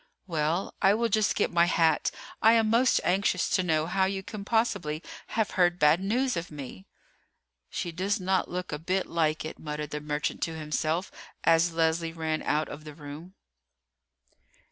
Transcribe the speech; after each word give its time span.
"Well, 0.25 0.73
I 0.81 0.95
will 0.95 1.09
just 1.09 1.35
get 1.35 1.51
my 1.51 1.65
hat. 1.65 2.09
I 2.41 2.53
am 2.53 2.71
most 2.71 2.99
anxious 3.03 3.47
to 3.51 3.61
know 3.61 3.85
how 3.85 4.05
you 4.05 4.23
can 4.23 4.43
possibly 4.43 5.03
have 5.27 5.51
heard 5.51 5.77
bad 5.77 5.99
news 5.99 6.35
of 6.35 6.49
me." 6.49 6.87
"She 7.69 7.91
does 7.91 8.19
not 8.19 8.49
look 8.49 8.71
a 8.71 8.79
bit 8.79 9.05
like 9.05 9.45
it," 9.45 9.59
muttered 9.59 9.91
the 9.91 10.01
merchant 10.01 10.41
to 10.41 10.55
himself 10.55 11.11
as 11.43 11.73
Leslie 11.73 12.13
ran 12.13 12.41
out 12.41 12.67
of 12.67 12.83
the 12.83 12.95
room. 12.95 13.35